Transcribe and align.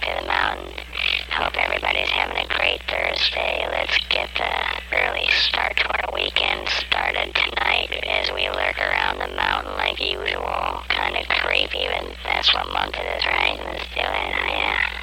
back 0.00 0.16
to 0.16 0.22
the 0.22 0.28
mountain. 0.28 0.72
Hope 1.30 1.56
everybody's 1.56 2.08
having 2.08 2.36
a 2.36 2.48
great 2.48 2.80
Thursday. 2.88 3.66
Let's 3.70 3.98
get 4.08 4.28
the 4.36 4.96
early 4.96 5.26
start 5.30 5.76
to 5.76 5.88
our 5.88 6.14
weekend 6.14 6.68
started 6.68 7.34
tonight 7.34 7.92
as 8.06 8.30
we 8.32 8.48
lurk 8.48 8.78
around 8.78 9.18
the 9.18 9.34
mountain 9.36 9.72
like 9.76 10.00
usual. 10.00 10.82
Kind 10.88 11.16
of 11.16 11.28
creepy, 11.28 11.86
but 11.88 12.16
that's 12.24 12.52
what 12.52 12.72
month 12.72 12.96
it 12.96 13.16
is, 13.16 13.26
right? 13.26 13.58
Let's 13.64 13.84
do 13.94 14.00
it. 14.00 14.50
Yeah. 14.50 14.95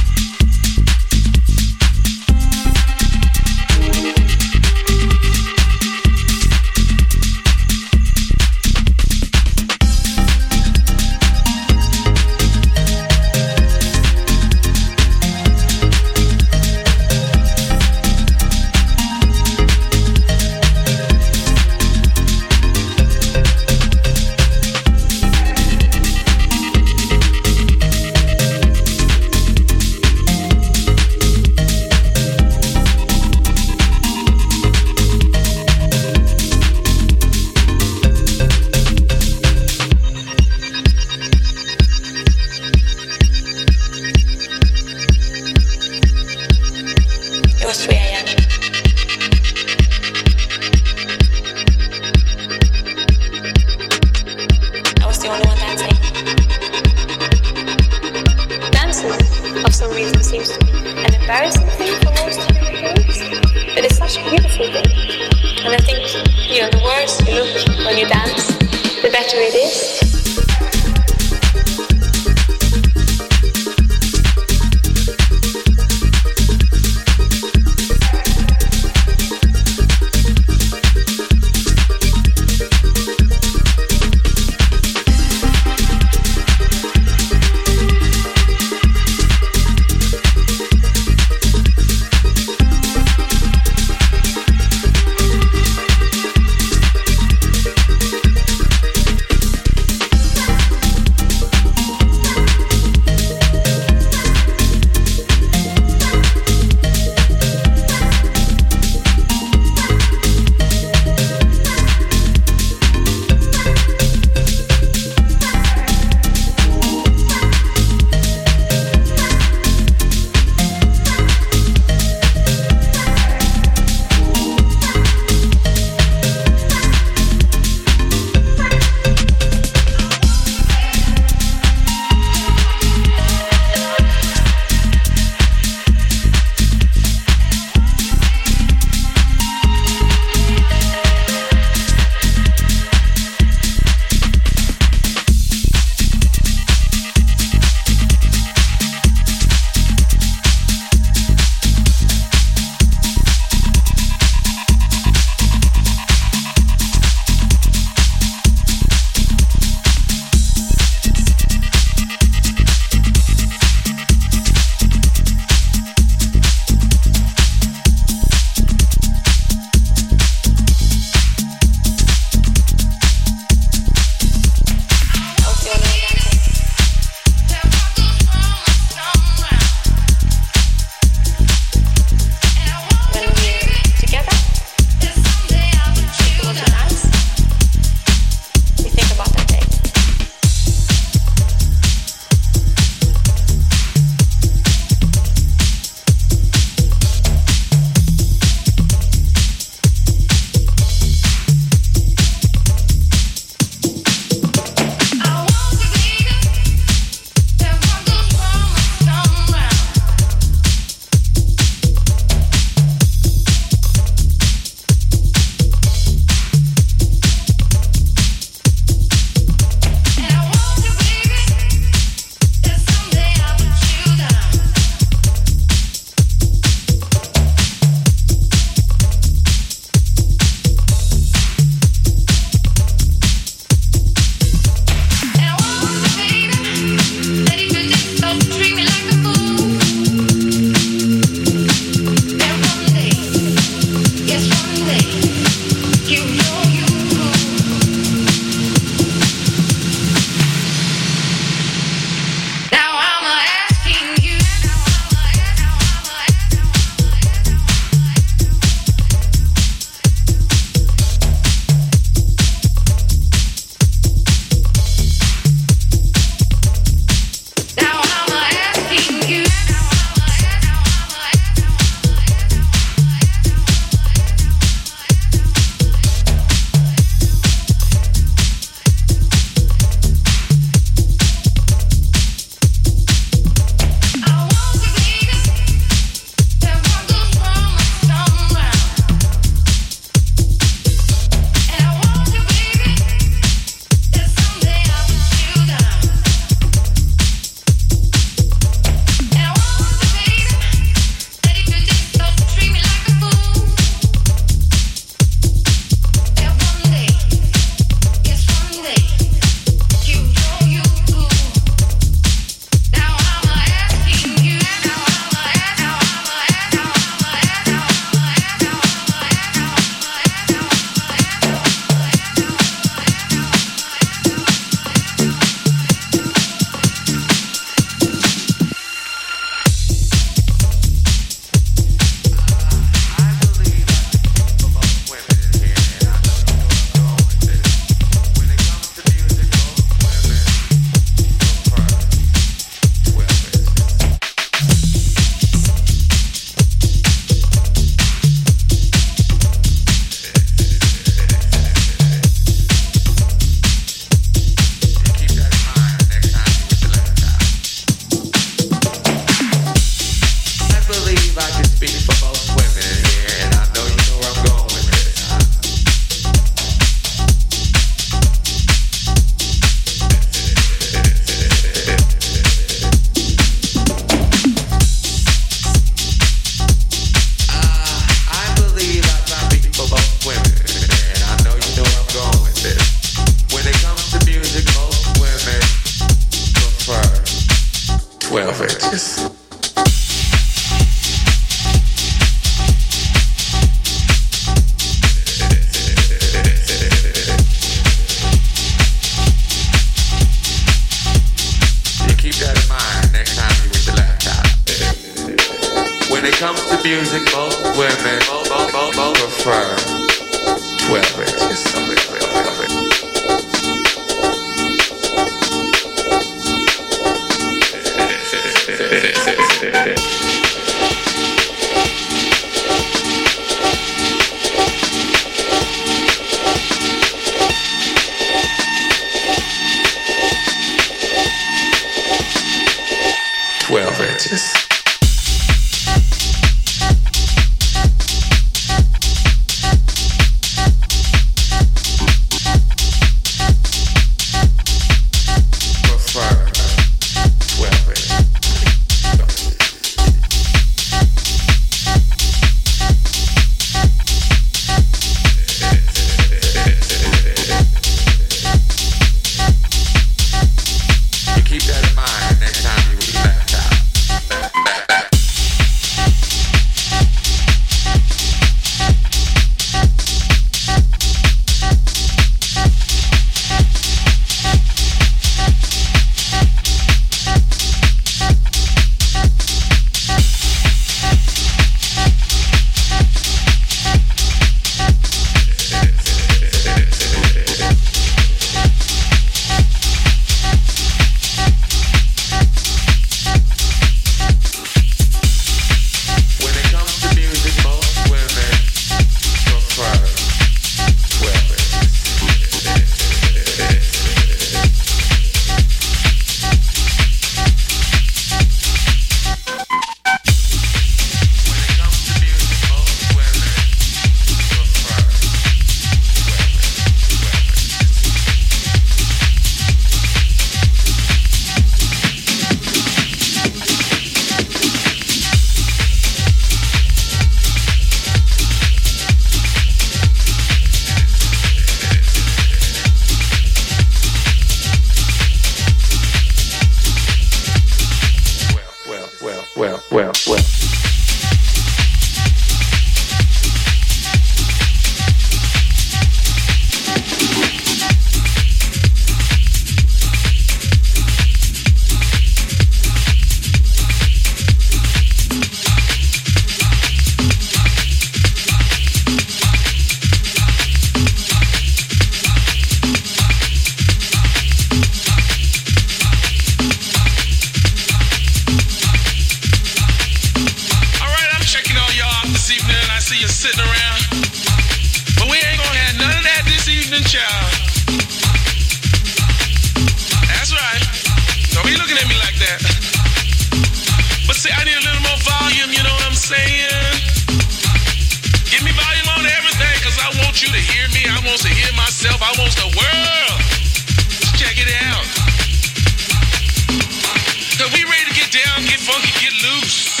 funky, 598.91 599.11
get 599.21 599.33
loose. 599.43 600.00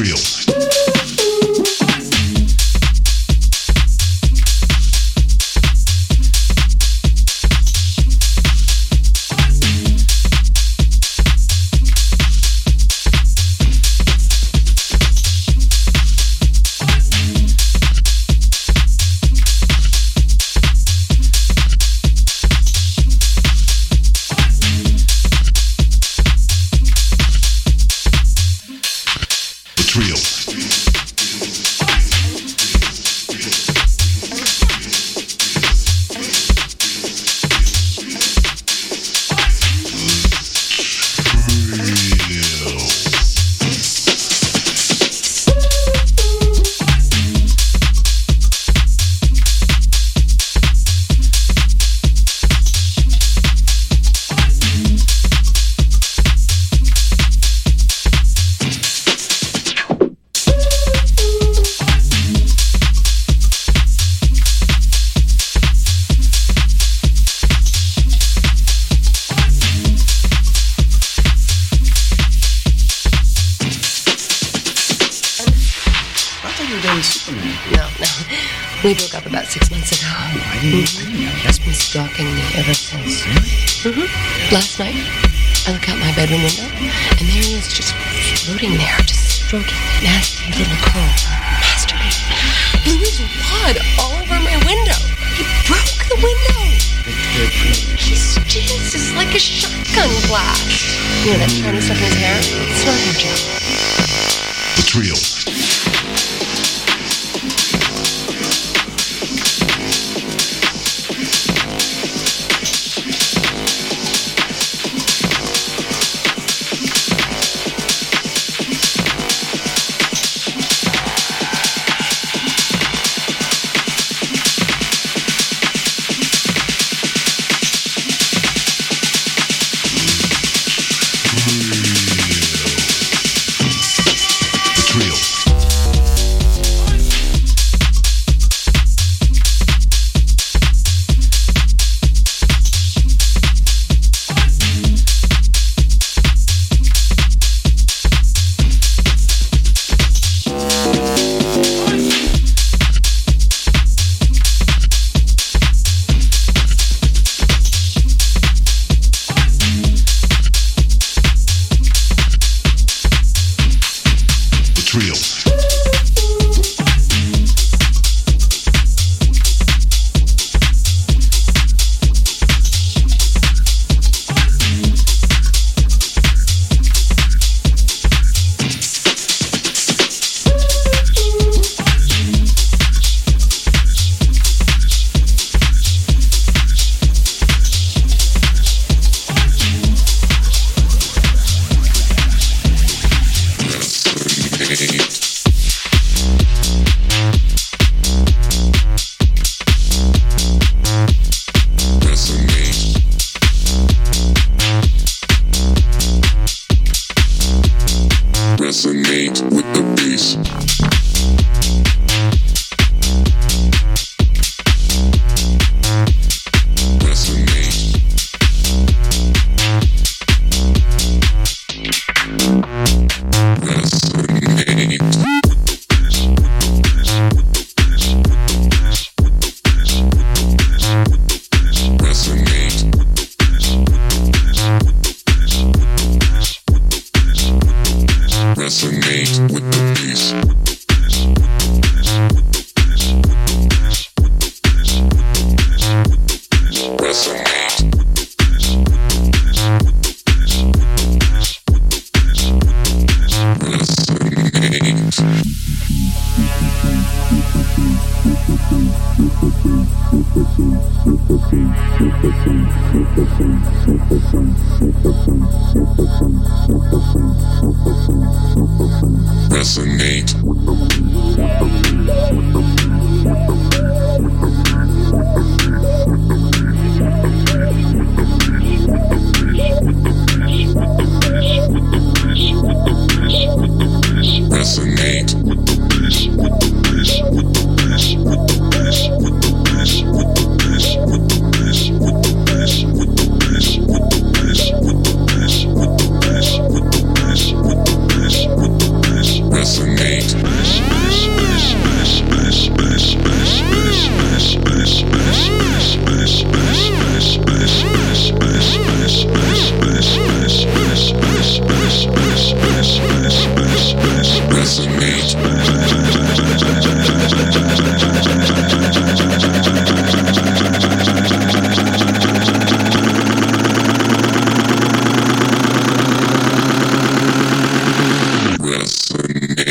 We 0.00 0.79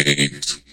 direito. 0.04 0.69